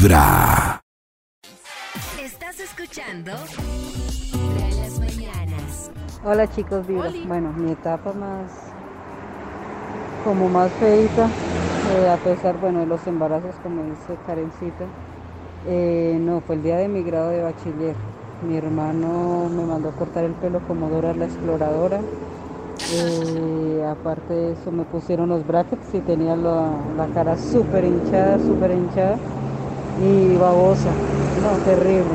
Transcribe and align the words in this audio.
Vibra. 0.00 0.80
Estás 2.18 2.58
escuchando 2.58 3.32
Vibra 4.32 4.66
en 4.66 4.76
las 4.80 4.98
mañanas. 4.98 5.90
Hola 6.24 6.46
chicos, 6.50 6.86
Vibra. 6.86 7.10
Bueno, 7.26 7.52
mi 7.52 7.72
etapa 7.72 8.14
más, 8.14 8.50
como 10.24 10.48
más 10.48 10.72
feita, 10.80 11.28
eh, 11.92 12.08
a 12.08 12.16
pesar, 12.16 12.58
bueno, 12.62 12.80
de 12.80 12.86
los 12.86 13.06
embarazos, 13.06 13.54
como 13.62 13.82
dice 13.82 14.16
Karencita, 14.26 14.86
eh, 15.68 16.16
no, 16.18 16.40
fue 16.40 16.54
el 16.54 16.62
día 16.62 16.78
de 16.78 16.88
mi 16.88 17.02
grado 17.02 17.28
de 17.28 17.42
bachiller. 17.42 17.94
Mi 18.48 18.56
hermano 18.56 19.50
me 19.54 19.64
mandó 19.64 19.90
a 19.90 19.92
cortar 19.92 20.24
el 20.24 20.32
pelo 20.32 20.60
como 20.66 20.88
Dora 20.88 21.12
la 21.12 21.26
exploradora. 21.26 22.00
Eh, 22.94 23.86
aparte 23.86 24.32
de 24.32 24.52
eso 24.52 24.72
me 24.72 24.84
pusieron 24.84 25.28
los 25.28 25.46
brackets 25.46 25.92
y 25.92 25.98
tenía 25.98 26.36
la, 26.36 26.70
la 26.96 27.06
cara 27.12 27.36
súper 27.36 27.84
hinchada, 27.84 28.38
súper 28.38 28.70
hinchada 28.70 29.18
y 30.00 30.36
babosa. 30.36 30.90
No, 31.42 31.56
terrible. 31.64 32.14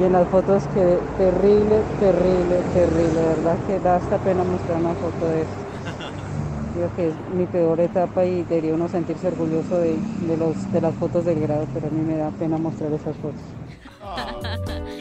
Y 0.00 0.04
en 0.04 0.12
las 0.12 0.28
fotos 0.28 0.62
que 0.74 0.98
terrible, 1.16 1.80
terrible, 1.98 2.60
terrible. 2.72 3.20
De 3.20 3.28
verdad 3.28 3.56
que 3.66 3.80
da 3.80 3.96
hasta 3.96 4.18
pena 4.18 4.44
mostrar 4.44 4.78
una 4.78 4.94
foto 4.94 5.26
de 5.26 5.42
eso. 5.42 5.50
Digo 6.74 6.88
que 6.94 7.08
es 7.08 7.14
mi 7.34 7.46
peor 7.46 7.80
etapa 7.80 8.24
y 8.24 8.44
debería 8.44 8.74
uno 8.74 8.88
sentirse 8.88 9.28
orgulloso 9.28 9.78
de, 9.78 9.96
de 10.26 10.36
los, 10.36 10.70
de 10.72 10.80
las 10.80 10.94
fotos 10.94 11.24
del 11.24 11.40
grado, 11.40 11.66
pero 11.74 11.88
a 11.88 11.90
mí 11.90 12.00
me 12.00 12.16
da 12.16 12.30
pena 12.30 12.58
mostrar 12.58 12.92
esas 12.92 13.16
fotos. 13.16 13.40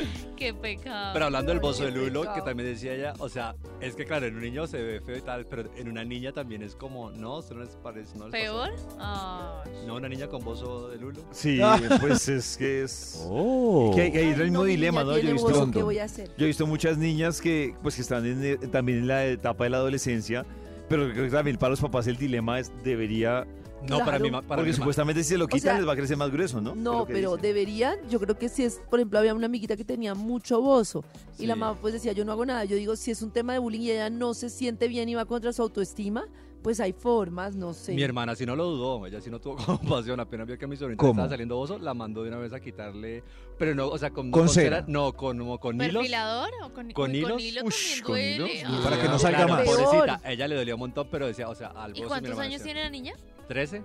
Qué 0.47 0.53
pecado. 0.53 1.11
Pero 1.11 1.25
hablando 1.25 1.51
del 1.51 1.59
bozo 1.59 1.83
de 1.83 1.91
Lulo, 1.91 2.33
que 2.33 2.41
también 2.41 2.69
decía 2.69 2.93
ella, 2.93 3.13
o 3.19 3.27
sea, 3.27 3.53
es 3.81 3.95
que 3.95 4.05
claro, 4.05 4.27
en 4.27 4.35
un 4.35 4.41
niño 4.41 4.65
se 4.65 4.81
ve 4.81 5.01
feo 5.01 5.17
y 5.17 5.21
tal, 5.21 5.45
pero 5.45 5.69
en 5.75 5.89
una 5.89 6.05
niña 6.05 6.31
también 6.31 6.63
es 6.63 6.73
como, 6.73 7.11
no, 7.11 7.41
eso 7.41 7.53
no 7.53 7.65
les 7.65 7.75
parece, 7.75 8.17
no 8.17 8.29
les? 8.29 8.31
¿Peor? 8.31 8.69
Ay. 8.97 9.71
No, 9.85 9.95
una 9.95 10.07
niña 10.07 10.27
con 10.27 10.45
bozo 10.45 10.88
de 10.88 10.99
Lulo. 10.99 11.21
Sí, 11.31 11.59
pues 11.99 12.29
es 12.29 12.55
que 12.55 12.83
es... 12.83 13.25
Oh. 13.27 13.91
Que, 13.94 14.09
que 14.09 14.19
hay 14.19 14.30
el 14.30 14.44
mismo 14.44 14.63
mi 14.63 14.72
dilema, 14.72 15.03
¿no? 15.03 15.17
Yo 15.17 15.30
he 15.30 15.33
visto, 15.33 15.49
bozo, 15.49 15.69
¿Qué 15.69 15.83
voy 15.83 15.99
a 15.99 16.05
hacer? 16.05 16.31
yo 16.38 16.45
he 16.45 16.47
visto 16.47 16.66
muchas 16.66 16.97
niñas 16.97 17.41
que, 17.41 17.75
pues, 17.81 17.95
que 17.95 18.02
están 18.02 18.25
en, 18.25 18.45
eh, 18.45 18.57
también 18.72 19.00
en 19.00 19.07
la 19.07 19.25
etapa 19.25 19.66
de 19.66 19.72
la 19.72 19.77
adolescencia, 19.77 20.45
pero 20.89 21.09
creo 21.11 21.25
que 21.25 21.31
también 21.31 21.57
para 21.57 21.71
los 21.71 21.81
papás 21.81 22.07
el 22.07 22.17
dilema 22.17 22.59
es, 22.59 22.71
debería... 22.83 23.45
No, 23.88 23.99
para 23.99 24.17
mí, 24.17 24.31
para 24.31 24.43
porque 24.47 24.73
supuestamente 24.73 25.23
si 25.23 25.29
se 25.29 25.38
lo 25.38 25.47
quitan 25.47 25.61
sea, 25.61 25.77
les 25.77 25.88
va 25.88 25.94
a 25.94 25.95
crecer 25.95 26.17
más 26.17 26.31
grueso, 26.31 26.59
¿no? 26.59 26.73
No, 26.73 27.05
pero 27.05 27.35
dicen. 27.35 27.41
deberían, 27.44 27.99
yo 28.09 28.19
creo 28.19 28.35
que 28.35 28.49
si 28.49 28.63
es, 28.63 28.81
por 28.89 28.99
ejemplo, 28.99 29.19
había 29.19 29.35
una 29.35 29.45
amiguita 29.45 29.77
que 29.77 29.85
tenía 29.85 30.16
mucho 30.16 30.59
bozo 30.61 31.03
y 31.38 31.45
la 31.45 31.55
mamá 31.55 31.77
pues 31.79 31.94
decía, 31.94 32.11
yo 32.11 32.25
no 32.25 32.31
hago 32.31 32.44
nada, 32.44 32.66
yo 32.66 32.75
digo, 32.75 32.95
si 32.95 33.11
es 33.11 33.21
un 33.21 33.29
tema 33.29 33.53
de 33.53 33.59
bullying 33.59 33.81
y 33.81 33.91
ella 33.91 34.09
no 34.09 34.33
se 34.33 34.49
siente 34.49 34.88
bien 34.88 35.07
y 35.09 35.16
va 35.16 35.25
contra 35.25 35.53
su 35.53 35.61
autoestima, 35.61 36.25
pues 36.61 36.80
hay 36.80 36.94
formas, 36.94 37.55
no 37.55 37.73
sé. 37.73 37.94
Mi 37.94 38.03
hermana 38.03 38.36
sí 38.36 38.45
no 38.45 38.55
lo 38.55 38.66
dudó, 38.66 39.05
ella 39.05 39.22
sí 39.22 39.30
no 39.30 39.39
tuvo 39.39 39.55
compasión, 39.66 40.19
apenas 40.19 40.47
vio 40.47 40.58
que 40.58 40.67
mi 40.67 40.75
sobrina 40.75 40.97
¿Cómo? 40.97 41.11
estaba 41.11 41.30
saliendo 41.30 41.55
bozo, 41.55 41.77
la 41.80 41.94
mandó 41.94 42.23
de 42.23 42.30
una 42.30 42.38
vez 42.38 42.53
a 42.53 42.59
quitarle, 42.59 43.23
pero 43.58 43.73
no, 43.75 43.88
o 43.88 43.97
sea, 43.97 44.09
con, 44.09 44.27
no 44.27 44.31
¿Con 44.31 44.45
con 44.45 44.53
cera? 44.53 44.83
no, 44.88 45.13
con, 45.13 45.38
como 45.38 45.59
con 45.59 45.75
hilos. 45.75 45.94
¿Perfilador 45.94 46.50
o 46.63 46.73
con, 46.73 46.91
¿Con 46.91 47.16
hilos? 47.16 47.31
Con 47.31 47.39
hilo 47.39 47.61
Ush, 47.66 48.02
¿con 48.02 48.17
hilos? 48.19 48.50
Ay. 48.50 48.80
Para 48.83 49.02
que 49.02 49.08
no 49.08 49.19
salga 49.19 49.45
Claro, 49.45 49.53
más. 49.53 49.66
Pobrecita, 49.66 50.22
ella 50.25 50.47
le 50.47 50.55
dolió 50.55 50.75
un 50.75 50.80
montón, 50.80 51.08
pero 51.11 51.28
decía, 51.28 51.50
o 51.50 51.55
sea, 51.55 51.67
al 51.69 51.97
¿Y 51.97 52.02
cuántos 52.03 52.38
años 52.39 52.59
decía, 52.59 52.66
tiene 52.66 52.83
la 52.83 52.89
niña? 52.89 53.13
¿13? 53.50 53.83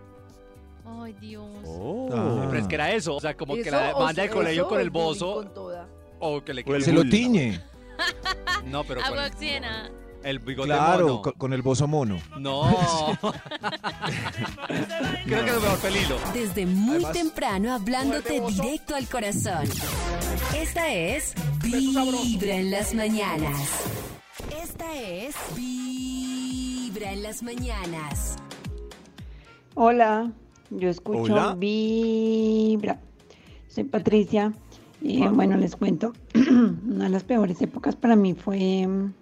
Ay, 0.85 1.13
Dios. 1.21 1.45
Oh. 1.65 2.09
Pero 2.49 2.59
es 2.61 2.67
que 2.67 2.75
era 2.75 2.93
eso, 2.93 3.15
o 3.15 3.21
sea, 3.21 3.37
como 3.37 3.55
que 3.55 3.71
la 3.71 3.93
manda 3.93 4.23
al 4.23 4.29
sea, 4.29 4.31
colegio 4.31 4.69
con 4.69 4.81
el 4.81 4.91
bozo 4.91 5.35
con 5.35 5.55
toda. 5.55 5.89
o 6.19 6.43
que 6.43 6.55
le 6.55 6.65
Se 6.81 6.93
lo 6.93 7.05
tiñe. 7.05 7.61
No, 8.67 8.83
pero 8.85 9.01
con 9.01 9.11
Agua 9.11 9.27
el, 9.27 9.33
oxigena. 9.33 9.91
El 10.25 10.39
bigote 10.39 10.69
Claro, 10.69 11.07
mono. 11.09 11.23
con, 11.23 11.33
con 11.35 11.53
el 11.53 11.63
bozo 11.63 11.87
mono. 11.89 12.19
No. 12.39 13.19
Creo 15.25 15.45
que 15.45 15.51
es 15.51 15.63
mejor 15.63 15.79
pelilo. 15.79 16.17
Desde 16.35 16.67
muy 16.67 16.97
Además, 16.97 17.13
temprano 17.13 17.73
hablándote 17.73 18.41
directo 18.41 18.95
al 18.95 19.07
corazón. 19.09 19.65
Esta 20.57 20.93
es 20.93 21.35
Vibra 21.63 22.55
en 22.57 22.71
las 22.71 22.95
mañanas. 22.95 23.57
Esta 24.63 24.95
es 24.97 25.35
Vibra 25.57 27.13
en 27.13 27.23
las 27.23 27.43
mañanas. 27.43 28.37
Hola, 29.75 30.31
yo 30.71 30.89
escucho 30.89 31.33
Hola. 31.33 31.55
Vibra. 31.57 33.01
Soy 33.69 33.85
Patricia. 33.85 34.53
Y 35.01 35.27
bueno, 35.27 35.57
les 35.57 35.75
cuento. 35.75 36.13
Una 36.35 37.05
de 37.05 37.11
las 37.11 37.25
peores 37.25 37.61
épocas 37.61 37.97
para 37.97 38.15
mí 38.15 38.35
fue 38.35 38.87
mm, 38.87 39.13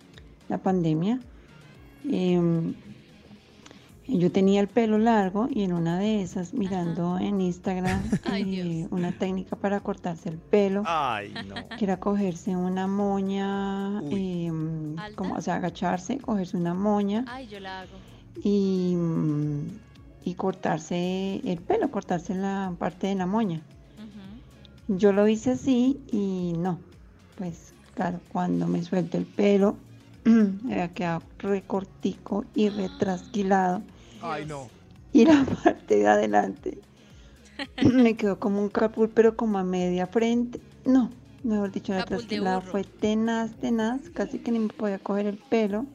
la 0.51 0.59
pandemia. 0.59 1.19
Em, 2.11 2.75
yo 4.07 4.33
tenía 4.33 4.61
el 4.61 4.67
pelo 4.67 4.99
largo 4.99 5.47
y 5.49 5.63
en 5.63 5.73
una 5.73 5.99
de 5.99 6.21
esas, 6.23 6.53
mirando 6.53 7.17
en 7.19 7.41
Instagram 7.41 8.03
Ay, 8.25 8.61
eh, 8.61 8.89
una 8.91 9.13
técnica 9.13 9.55
para 9.55 9.79
cortarse 9.81 10.29
el 10.29 10.39
pelo, 10.39 10.83
Ay, 10.85 11.33
no. 11.47 11.55
que 11.79 11.85
era 11.85 12.01
cogerse 12.01 12.57
una 12.57 12.89
moña, 12.89 14.03
em, 14.11 14.97
como, 15.15 15.37
o 15.37 15.41
sea, 15.41 15.57
agacharse, 15.57 16.19
cogerse 16.19 16.57
una 16.57 16.75
moña 16.75 17.25
Ay, 17.29 17.47
yo 17.47 17.61
la 17.61 17.83
hago. 17.83 17.93
y, 18.43 18.95
mm, 18.97 19.61
y 20.25 20.35
cortarse 20.35 21.41
el 21.45 21.61
pelo, 21.61 21.91
cortarse 21.93 22.35
la 22.35 22.75
parte 22.79 23.07
de 23.07 23.15
la 23.15 23.27
moña. 23.27 23.61
Yo 24.89 25.13
lo 25.13 25.29
hice 25.29 25.53
así 25.53 26.01
y 26.11 26.53
no, 26.59 26.81
pues 27.39 27.73
claro, 27.95 28.19
cuando 28.33 28.67
me 28.67 28.83
suelto 28.83 29.19
el 29.19 29.25
pelo, 29.25 29.77
había 30.65 30.93
quedado 30.93 31.23
recortico 31.39 32.45
y 32.55 32.69
retrasquilado 32.69 33.83
Ay, 34.23 34.45
no. 34.47 34.69
y 35.13 35.25
la 35.25 35.45
parte 35.45 35.97
de 35.97 36.07
adelante 36.07 36.79
me 37.83 38.17
quedó 38.17 38.39
como 38.39 38.61
un 38.61 38.69
capul, 38.69 39.09
pero 39.09 39.37
como 39.37 39.59
a 39.59 39.65
media 39.65 40.07
frente. 40.07 40.61
No, 40.85 41.11
mejor 41.43 41.71
dicho, 41.73 41.93
la 41.93 42.05
trasquilada 42.05 42.61
fue 42.61 42.85
tenaz, 42.85 43.53
tenaz, 43.61 44.11
casi 44.11 44.39
que 44.39 44.51
ni 44.51 44.59
me 44.59 44.69
podía 44.69 44.99
coger 44.99 45.27
el 45.27 45.37
pelo. 45.37 45.87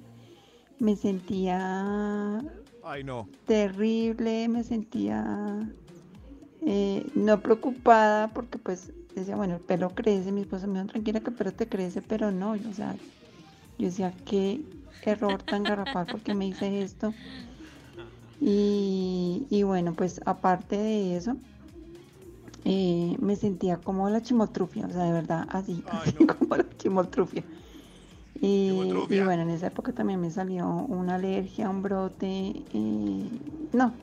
Me 0.80 0.96
sentía 0.96 2.42
Ay, 2.84 3.04
no. 3.04 3.28
terrible, 3.48 4.48
me 4.50 4.64
sentía 4.64 5.68
eh, 6.66 7.06
no 7.16 7.40
preocupada 7.42 8.28
porque 8.30 8.58
pues 8.58 8.92
decía, 9.16 9.36
bueno, 9.36 9.56
el 9.56 9.62
pelo 9.62 9.90
crece, 9.92 10.32
mi 10.32 10.42
esposa 10.42 10.68
me 10.68 10.80
dijo, 10.80 10.88
tranquila 10.92 11.20
que 11.22 11.30
el 11.30 11.36
pelo 11.36 11.52
te 11.54 11.68
crece, 11.68 12.02
pero 12.02 12.32
no, 12.32 12.52
o 12.52 12.74
sea, 12.74 12.96
yo 13.78 13.88
decía, 13.88 14.16
qué 14.26 14.66
error 15.02 15.44
tan 15.44 15.66
garrafal 15.66 16.08
porque 16.08 16.34
me 16.34 16.48
hice 16.48 16.84
esto. 16.84 17.16
Y, 18.40 19.48
y 19.50 19.64
bueno, 19.64 19.96
pues 19.96 20.22
aparte 20.26 20.78
de 20.78 21.16
eso, 21.18 21.38
eh, 22.64 23.16
me 23.20 23.36
sentía 23.36 23.78
como 23.84 24.10
la 24.10 24.22
chimotrufia, 24.22 24.88
o 24.88 24.90
sea, 24.92 25.04
de 25.04 25.12
verdad, 25.12 25.46
así, 25.50 25.84
así 25.88 26.18
como 26.26 26.56
la 26.56 26.68
chimotrufia. 26.78 27.44
Y, 28.36 29.06
y 29.10 29.22
bueno, 29.22 29.44
en 29.44 29.52
esa 29.52 29.68
época 29.68 29.94
también 29.94 30.22
me 30.22 30.32
salió 30.32 30.68
una 30.70 31.16
alergia, 31.16 31.70
un 31.70 31.82
brote. 31.84 32.28
y 32.28 33.42
no, 33.74 33.96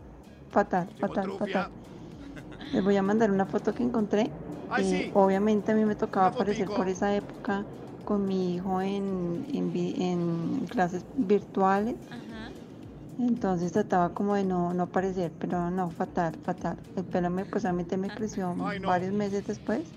fatal, 0.51 0.89
fatal, 0.99 1.33
fatal. 1.33 1.67
Les 2.73 2.83
voy 2.83 2.97
a 2.97 3.03
mandar 3.03 3.31
una 3.31 3.47
foto 3.47 3.75
que 3.75 3.83
encontré. 3.83 4.33
Ay, 4.69 4.85
Eh, 4.85 5.05
sí. 5.07 5.11
Obviamente 5.15 5.73
a 5.73 5.75
mí 5.75 5.85
me 5.85 5.97
tocaba 5.97 6.29
aparecer 6.29 6.69
por 6.73 6.89
esa 6.89 7.15
época 7.15 7.67
con 8.13 8.27
mi 8.27 8.55
hijo 8.55 8.81
en, 8.83 9.47
en, 9.55 9.73
vi- 9.73 9.95
en 9.99 10.67
clases 10.67 11.05
virtuales. 11.15 11.97
Ajá. 12.11 12.53
Entonces 13.19 13.73
trataba 13.73 14.15
como 14.15 14.35
de 14.35 14.45
no, 14.45 14.73
no 14.75 14.85
aparecer, 14.85 15.33
pero 15.39 15.71
no, 15.71 15.91
fatal, 15.91 16.39
fatal. 16.43 16.83
El 16.97 17.05
pelo 17.07 17.31
me, 17.31 17.45
pues 17.47 17.65
obviamente 17.65 17.97
me 17.97 18.11
creció 18.11 18.55
Ay, 18.59 18.81
no. 18.81 18.89
varios 18.89 19.13
meses 19.13 19.45
después. 19.45 19.95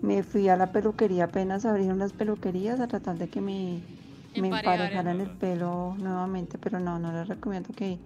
Me 0.00 0.22
fui 0.24 0.48
a 0.48 0.56
la 0.56 0.72
peluquería, 0.72 1.24
apenas 1.24 1.64
abrieron 1.64 1.98
las 1.98 2.12
peluquerías 2.14 2.80
a 2.80 2.88
tratar 2.88 3.18
de 3.18 3.28
que 3.30 3.40
me, 3.40 3.84
me 4.34 4.48
Emparejaran. 4.48 4.86
emparejaran 4.88 5.20
el 5.20 5.30
pelo 5.30 5.96
nuevamente, 5.98 6.58
pero 6.58 6.80
no, 6.80 6.98
no 6.98 7.12
les 7.12 7.28
recomiendo 7.28 7.74
que, 7.74 8.00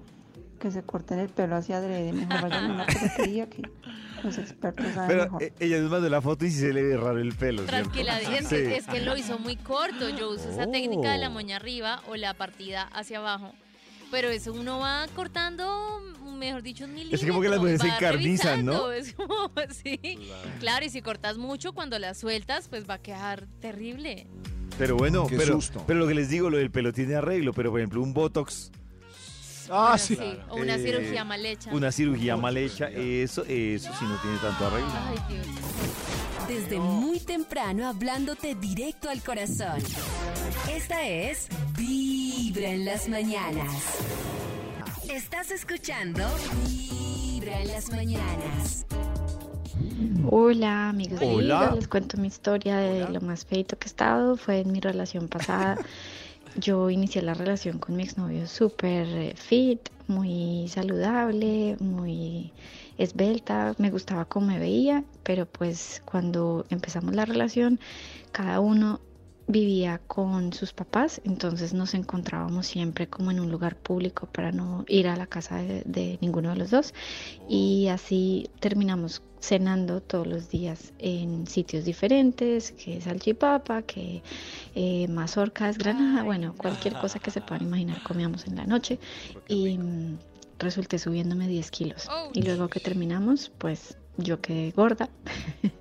que 0.57 0.71
se 0.71 0.83
corten 0.83 1.19
el 1.19 1.29
pelo 1.29 1.57
hacia 1.57 1.79
adrede. 1.79 2.13
Mejor 2.13 2.43
vayan 2.43 2.71
a 2.71 2.75
una 2.75 2.87
peluquería 2.87 3.49
que 3.49 3.63
los 4.23 4.39
expertos 4.39 4.87
saben 4.95 5.09
Pero 5.09 5.23
mejor. 5.25 5.43
eh, 5.43 5.53
ella 5.61 5.79
nos 5.81 5.91
mandó 5.91 6.09
la 6.09 6.21
foto 6.21 6.45
y 6.45 6.51
sí 6.51 6.61
se 6.61 6.73
le 6.73 6.83
ve 6.83 6.97
raro 6.97 7.19
el 7.19 7.35
pelo, 7.35 7.63
¿cierto? 7.67 7.91
Tranquila, 7.91 8.21
es, 8.21 8.47
Sí. 8.49 8.57
que, 8.57 8.77
es 8.77 8.87
que 8.87 9.01
lo 9.01 9.17
hizo 9.17 9.39
muy 9.39 9.57
corto. 9.57 10.09
Yo 10.11 10.31
uso 10.31 10.51
esa 10.51 10.67
técnica 10.67 11.13
de 11.13 11.19
la 11.19 11.29
Oh. 11.29 11.33
moña 11.33 11.57
arriba 11.57 12.03
o 12.09 12.17
la 12.17 12.35
partida 12.35 12.83
hacia 12.93 13.19
abajo. 13.19 13.53
Pero 14.11 14.29
eso 14.29 14.53
uno 14.53 14.79
va 14.79 15.07
cortando, 15.17 16.01
mejor 16.39 16.63
dicho, 16.63 16.85
un 16.85 16.95
milímetro. 16.95 17.19
Es 17.19 17.27
como 17.29 17.41
que 17.43 17.49
las 17.49 17.59
mujeres 17.59 17.81
se 17.83 17.89
encarnizan, 17.89 18.65
¿no? 18.65 18.93
Es 18.93 19.13
como, 19.15 19.51
sí. 19.71 19.99
Claro, 20.61 20.85
y 20.87 20.91
si 20.91 21.03
cortas 21.03 21.39
mucho, 21.39 21.73
cuando 21.73 21.99
la 21.99 22.15
sueltas, 22.15 22.69
pues 22.69 22.89
va 22.89 22.95
a 22.95 22.99
quedar 22.99 23.47
terrible. 23.61 24.27
Pero 24.79 24.97
bueno, 24.97 25.27
Qué 25.27 25.37
pero, 25.37 25.55
susto. 25.55 25.83
pero 25.87 25.99
lo 25.99 26.07
que 26.07 26.15
les 26.15 26.29
digo, 26.29 26.51
lo 26.51 26.59
del 26.59 26.71
pelo 26.71 26.93
tiene 26.93 27.15
arreglo, 27.17 27.53
pero 27.53 27.71
por 27.71 27.81
ejemplo 27.81 28.01
un 28.03 28.13
Botox, 28.15 28.71
Ah, 29.71 29.97
Bueno, 29.97 29.99
sí. 29.99 30.39
O 30.51 30.57
una 30.57 30.75
Eh, 30.77 30.83
cirugía 30.85 31.25
mal 31.25 31.45
hecha. 31.47 31.71
una 31.73 31.93
cirugía 31.93 32.37
mal 32.37 32.57
hecha, 32.57 32.89
eso, 32.89 33.45
eso 33.45 33.91
sí 33.99 34.05
no 34.05 34.17
tiene 34.21 34.39
tanto 34.39 34.67
arreglo. 34.67 34.89
Ay, 35.09 35.19
Dios. 35.35 35.47
Desde 36.49 36.79
muy 36.79 37.19
temprano 37.19 37.89
hablándote 37.89 38.55
directo 38.55 39.09
al 39.11 39.21
corazón. 39.23 39.83
Esta 40.73 41.05
es 41.07 41.49
Vibra 41.77 42.69
en 42.71 42.85
las 42.85 43.09
mañanas. 43.09 43.73
Estás 45.11 45.51
escuchando 45.51 46.25
Vibra 46.65 47.61
en 47.63 47.69
las 47.69 47.91
mañanas. 47.91 48.87
Hola, 50.29 50.89
amigos. 50.91 51.21
Hola. 51.23 51.73
Les 51.75 51.89
cuento 51.89 52.17
mi 52.17 52.29
historia 52.29 52.77
de 52.79 53.09
lo 53.09 53.21
más 53.21 53.45
feito 53.45 53.79
que 53.79 53.87
he 53.87 53.91
estado. 53.91 54.37
Fue 54.37 54.61
en 54.61 54.73
mi 54.73 54.81
relación 54.81 55.29
pasada. 55.29 55.77
Yo 56.59 56.89
inicié 56.89 57.21
la 57.21 57.35
relación 57.35 57.79
con 57.79 57.97
mi 57.97 58.05
exnovio 58.05 58.47
súper 58.47 59.07
eh, 59.09 59.35
fit, 59.37 59.91
muy 60.07 60.67
saludable, 60.69 61.77
muy 61.81 62.51
esbelta. 62.97 63.75
Me 63.77 63.91
gustaba 63.91 64.25
cómo 64.25 64.47
me 64.47 64.59
veía, 64.59 65.05
pero 65.23 65.45
pues 65.45 66.01
cuando 66.07 66.65
empezamos 66.71 67.15
la 67.15 67.27
relación, 67.27 67.79
cada 68.33 68.61
uno 68.61 69.01
vivía 69.49 70.01
con 70.07 70.53
sus 70.53 70.73
papás, 70.73 71.21
entonces 71.25 71.73
nos 71.73 71.95
encontrábamos 71.95 72.67
siempre 72.67 73.07
como 73.07 73.31
en 73.31 73.41
un 73.41 73.51
lugar 73.51 73.77
público 73.77 74.27
para 74.27 74.53
no 74.53 74.85
ir 74.89 75.09
a 75.09 75.17
la 75.17 75.27
casa 75.27 75.57
de, 75.57 75.83
de 75.85 76.19
ninguno 76.21 76.51
de 76.51 76.57
los 76.57 76.71
dos. 76.71 76.95
Y 77.49 77.89
así 77.89 78.51
terminamos 78.61 79.23
cenando 79.41 80.01
todos 80.01 80.27
los 80.27 80.49
días 80.51 80.93
en 80.99 81.47
sitios 81.47 81.85
diferentes, 81.85 82.73
que 82.73 83.01
salchipapa, 83.01 83.83
que 83.83 84.23
eh, 84.75 85.07
mazorcas, 85.09 85.79
granada, 85.79 86.25
bueno, 86.25 86.55
cualquier 86.57 86.95
cosa 86.95 87.19
que 87.19 87.31
se 87.31 87.41
puedan 87.41 87.63
imaginar 87.63 88.03
comíamos 88.03 88.47
en 88.47 88.57
la 88.57 88.67
noche. 88.67 88.99
Y 89.49 89.79
mm, 89.79 90.19
resulté 90.59 90.99
subiéndome 90.99 91.47
10 91.47 91.71
kilos. 91.71 92.09
Oh, 92.11 92.31
y 92.33 92.43
luego 92.43 92.69
que 92.69 92.81
terminamos 92.81 93.53
pues 93.59 93.97
yo 94.17 94.41
quedé 94.41 94.71
gorda 94.71 95.11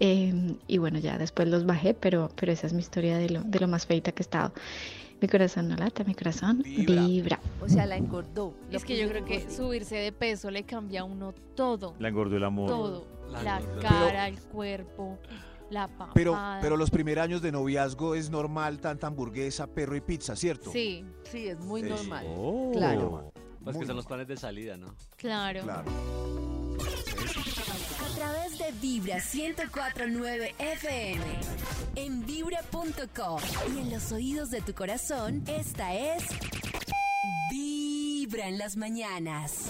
Em, 0.00 0.56
y 0.68 0.78
bueno 0.78 0.98
ya 1.00 1.18
después 1.18 1.48
los 1.48 1.66
bajé 1.66 1.92
pero 1.92 2.30
pero 2.36 2.52
esa 2.52 2.68
es 2.68 2.72
mi 2.72 2.78
historia 2.80 3.18
de 3.18 3.30
lo, 3.30 3.42
de 3.42 3.58
lo 3.58 3.66
más 3.66 3.84
feita 3.86 4.12
que 4.12 4.22
he 4.22 4.24
estado 4.24 4.52
mi 5.20 5.26
corazón 5.26 5.66
no 5.68 5.74
lata 5.74 6.04
mi 6.04 6.14
corazón 6.14 6.62
Vibra. 6.62 7.02
vibra 7.04 7.40
O 7.60 7.68
sea, 7.68 7.84
la 7.86 7.96
engordó. 7.96 8.54
Es 8.70 8.84
que 8.84 8.96
yo 8.96 9.08
creo 9.08 9.24
que 9.24 9.50
subirse 9.50 9.96
de 9.96 10.12
peso 10.12 10.48
le 10.52 10.62
cambia 10.62 11.00
a 11.00 11.04
uno 11.04 11.34
todo. 11.56 11.96
La 11.98 12.06
engordó 12.08 12.36
el 12.36 12.44
amor. 12.44 12.68
Todo. 12.68 13.06
La 13.32 13.42
La 13.42 13.60
cara, 13.80 14.28
el 14.28 14.38
cuerpo, 14.40 15.18
la 15.70 15.88
papada. 15.88 16.12
Pero, 16.14 16.38
pero 16.62 16.76
los 16.76 16.90
primeros 16.90 17.24
años 17.24 17.42
de 17.42 17.50
noviazgo 17.50 18.14
es 18.14 18.30
normal 18.30 18.78
tanta 18.78 19.08
hamburguesa, 19.08 19.66
perro 19.66 19.96
y 19.96 20.00
pizza, 20.00 20.36
¿cierto? 20.36 20.70
Sí, 20.70 21.04
Sí, 21.24 21.48
es 21.48 21.58
muy 21.58 21.82
Sí. 21.82 21.88
normal. 21.88 22.24
Oh. 22.28 22.70
Claro. 22.72 23.32
Pues 23.64 23.74
Muy 23.74 23.80
que 23.82 23.86
son 23.88 23.96
los 23.96 24.06
planes 24.06 24.28
de 24.28 24.36
salida, 24.36 24.76
¿no? 24.76 24.94
claro. 25.16 25.62
Claro. 25.64 25.90
De 28.58 28.72
Vibra 28.80 29.22
1049 29.32 30.54
FM. 30.58 31.24
En 31.94 32.26
vibra.com. 32.26 33.40
Y 33.74 33.78
en 33.78 33.90
los 33.90 34.10
oídos 34.10 34.50
de 34.50 34.60
tu 34.62 34.74
corazón, 34.74 35.44
esta 35.46 35.94
es. 35.94 36.24
Vibra 37.50 38.48
en 38.48 38.58
las 38.58 38.76
mañanas. 38.76 39.68